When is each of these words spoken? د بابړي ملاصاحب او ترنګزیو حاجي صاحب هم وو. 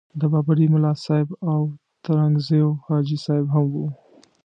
د 0.19 0.21
بابړي 0.31 0.65
ملاصاحب 0.73 1.29
او 1.51 1.59
ترنګزیو 2.05 2.69
حاجي 2.85 3.17
صاحب 3.25 3.47
هم 3.55 3.65
وو. 3.75 3.87